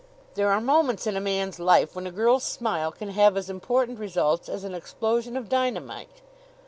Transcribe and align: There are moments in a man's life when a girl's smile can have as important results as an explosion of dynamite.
There 0.33 0.49
are 0.51 0.59
moments 0.59 1.05
in 1.05 1.15
a 1.15 1.21
man's 1.21 1.59
life 1.59 1.95
when 1.95 2.07
a 2.07 2.11
girl's 2.11 2.43
smile 2.43 2.91
can 2.91 3.09
have 3.09 3.37
as 3.37 3.51
important 3.51 3.99
results 3.99 4.49
as 4.49 4.63
an 4.63 4.73
explosion 4.73 5.37
of 5.37 5.47
dynamite. 5.47 6.23